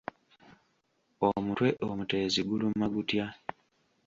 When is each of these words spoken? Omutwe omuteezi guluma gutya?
Omutwe 1.27 1.69
omuteezi 1.87 2.41
guluma 2.47 2.85
gutya? 2.93 3.25